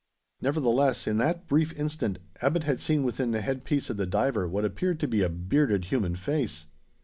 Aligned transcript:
Nevertheless, 0.41 1.05
in 1.05 1.19
that 1.19 1.45
brief 1.47 1.73
instant, 1.77 2.17
Abbot 2.41 2.63
had 2.63 2.81
seen 2.81 3.03
within 3.03 3.29
the 3.29 3.41
head 3.41 3.63
piece 3.63 3.87
of 3.87 3.97
the 3.97 4.07
diver 4.07 4.47
what 4.49 4.65
appeared 4.65 4.99
to 5.01 5.07
be 5.07 5.21
a 5.21 5.29
bearded 5.29 5.91
human 5.93 6.15
face. 6.15 6.65